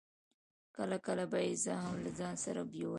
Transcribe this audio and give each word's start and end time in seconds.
کله 0.75 0.97
کله 1.05 1.25
به 1.31 1.39
يې 1.47 1.53
زه 1.63 1.73
هم 1.83 1.95
له 2.03 2.11
ځان 2.19 2.35
سره 2.43 2.61
بېولم. 2.71 2.89